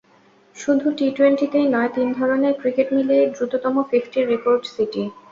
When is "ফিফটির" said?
3.89-4.25